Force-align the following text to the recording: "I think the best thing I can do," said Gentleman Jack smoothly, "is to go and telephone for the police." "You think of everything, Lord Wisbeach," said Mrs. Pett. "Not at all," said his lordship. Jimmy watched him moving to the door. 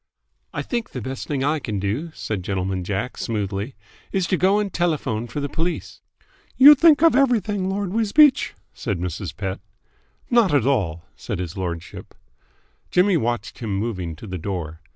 "I 0.51 0.63
think 0.63 0.89
the 0.93 1.01
best 1.03 1.27
thing 1.27 1.43
I 1.43 1.59
can 1.59 1.77
do," 1.79 2.09
said 2.15 2.41
Gentleman 2.41 2.83
Jack 2.83 3.17
smoothly, 3.19 3.75
"is 4.11 4.25
to 4.25 4.35
go 4.35 4.57
and 4.57 4.73
telephone 4.73 5.27
for 5.27 5.39
the 5.39 5.47
police." 5.47 6.01
"You 6.57 6.73
think 6.73 7.03
of 7.03 7.15
everything, 7.15 7.69
Lord 7.69 7.93
Wisbeach," 7.93 8.55
said 8.73 8.97
Mrs. 8.97 9.37
Pett. 9.37 9.59
"Not 10.31 10.55
at 10.55 10.65
all," 10.65 11.05
said 11.15 11.37
his 11.37 11.55
lordship. 11.55 12.15
Jimmy 12.89 13.15
watched 13.15 13.59
him 13.59 13.75
moving 13.77 14.15
to 14.15 14.25
the 14.25 14.39
door. 14.39 14.81